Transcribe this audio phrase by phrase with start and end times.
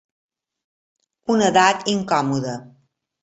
[1.35, 2.57] Una edat incòmoda.